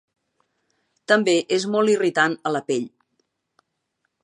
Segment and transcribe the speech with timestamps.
[1.13, 2.91] També és molt irritant a la pell.